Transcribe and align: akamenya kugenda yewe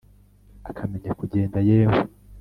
akamenya 0.69 1.11
kugenda 1.19 1.57
yewe 1.69 1.95